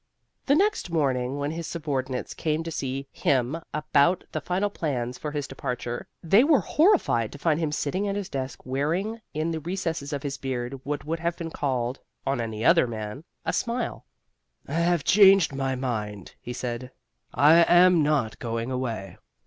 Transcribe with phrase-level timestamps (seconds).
[0.47, 5.29] The next morning, when his subordinates came to see him about the final plans for
[5.29, 9.59] his departure, they were horrified to find him sitting at his desk wearing in the
[9.59, 14.07] recesses of his beard what would have been called (on any other man) a smile.
[14.67, 16.89] "I have changed my mind," he said.
[17.35, 19.19] "I am not going away."